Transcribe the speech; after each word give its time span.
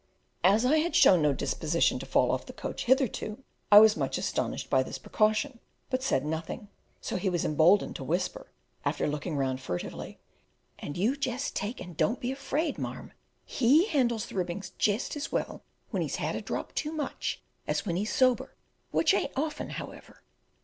As 0.43 0.65
I 0.65 0.77
had 0.79 0.95
shown 0.95 1.21
no 1.21 1.31
disposition 1.31 1.99
to 1.99 2.07
fall 2.07 2.31
off 2.31 2.47
the 2.47 2.53
coach 2.53 2.85
hitherto, 2.85 3.43
I 3.71 3.77
was 3.77 3.95
much 3.95 4.17
astonished 4.17 4.67
by 4.67 4.81
this 4.81 4.97
precaution, 4.97 5.59
but 5.91 6.01
said 6.01 6.25
nothing. 6.25 6.69
So 7.01 7.17
he 7.17 7.29
was 7.29 7.45
emboldened 7.45 7.95
to 7.97 8.03
whisper, 8.03 8.47
after 8.83 9.05
looking 9.05 9.37
round 9.37 9.61
furtively, 9.61 10.17
"And 10.79 10.97
you 10.97 11.15
jest 11.15 11.55
take 11.55 11.79
and 11.79 11.95
don't 11.95 12.19
be 12.19 12.31
afraid, 12.31 12.79
marm; 12.79 13.13
he 13.45 13.85
handles 13.89 14.25
the 14.25 14.33
ribbings 14.33 14.71
jest 14.79 15.15
as 15.15 15.31
well 15.31 15.61
when 15.91 16.01
he's 16.01 16.15
had 16.15 16.35
a 16.35 16.41
drop 16.41 16.73
too 16.73 16.91
much 16.93 17.39
as 17.67 17.85
when 17.85 17.95
he's 17.95 18.11
sober, 18.11 18.55
which 18.89 19.13
ain't 19.13 19.33
often, 19.35 19.69
however." 19.69 20.23